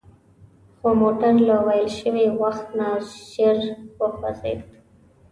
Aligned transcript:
خو 0.79 0.89
موټر 1.01 1.33
له 1.47 1.55
ویل 1.65 1.89
شوي 1.99 2.25
وخت 2.41 2.67
نه 2.79 2.87
ژر 3.31 3.57
وخوځید. 3.99 4.61